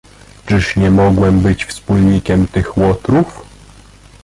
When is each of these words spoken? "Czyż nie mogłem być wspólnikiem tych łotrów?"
"Czyż 0.45 0.75
nie 0.75 0.91
mogłem 0.91 1.39
być 1.39 1.65
wspólnikiem 1.65 2.47
tych 2.47 2.77
łotrów?" 2.77 3.45